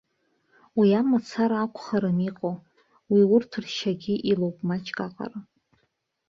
Уи 0.77 0.89
амацара 1.01 1.57
акәхарым 1.63 2.17
иҟоу, 2.29 2.55
уи 3.11 3.21
урҭ 3.33 3.51
ршьагьы 3.63 4.15
илоуп 4.31 4.57
маҷк 4.67 4.97
аҟара. 5.05 5.39